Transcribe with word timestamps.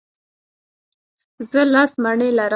زه 1.49 1.61
لس 1.73 1.91
مڼې 2.03 2.29
لرم. 2.37 2.49